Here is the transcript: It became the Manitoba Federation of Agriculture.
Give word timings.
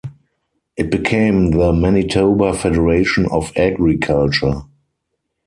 It 0.77 0.89
became 0.89 1.51
the 1.51 1.71
Manitoba 1.71 2.55
Federation 2.55 3.27
of 3.27 3.55
Agriculture. 3.55 4.63